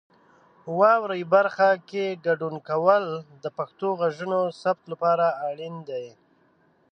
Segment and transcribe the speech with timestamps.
[0.79, 3.05] واورئ برخه کې ګډون کول
[3.43, 6.05] د پښتو غږونو د ثبت لپاره اړین دي.